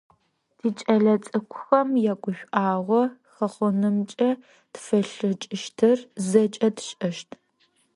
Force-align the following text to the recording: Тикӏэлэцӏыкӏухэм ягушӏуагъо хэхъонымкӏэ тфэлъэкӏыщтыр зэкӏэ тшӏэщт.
Тикӏэлэцӏыкӏухэм 0.57 1.89
ягушӏуагъо 2.13 3.01
хэхъонымкӏэ 3.33 4.29
тфэлъэкӏыщтыр 4.73 5.97
зэкӏэ 6.27 6.69
тшӏэщт. 6.75 7.29